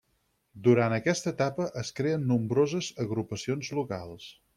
[0.67, 4.27] Durant aquesta etapa es creen nombroses agrupacions locals.